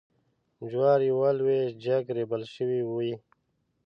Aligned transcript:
جوارېوه 0.69 1.29
لویشت 1.37 1.75
جګ 1.85 2.03
ریبل 2.17 2.43
شوي 2.55 2.81
وې. 2.85 3.13